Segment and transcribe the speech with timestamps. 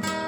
[0.00, 0.25] Bye.